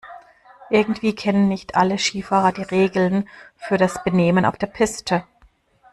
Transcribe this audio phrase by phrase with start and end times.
[0.71, 5.25] Irgendwie kennen nicht alle Skifahrer die Regeln für das Benehmen auf der Piste.